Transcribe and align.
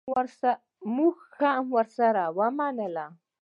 مونږ 0.95 1.17
هم 1.55 1.65
ورسره 1.77 2.23
ومنله. 2.37 3.05